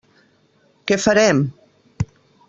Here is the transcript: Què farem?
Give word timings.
Què 0.91 0.97
farem? 1.03 1.43